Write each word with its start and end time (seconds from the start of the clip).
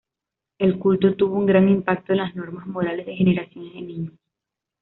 El 0.57 0.79
culto 0.79 1.15
tuvo 1.15 1.37
un 1.37 1.45
gran 1.45 1.69
impacto 1.69 2.13
en 2.13 2.17
las 2.17 2.35
normas 2.35 2.65
morales 2.65 3.05
de 3.05 3.15
generaciones 3.15 3.71
de 3.75 3.81
niños. 3.83 4.13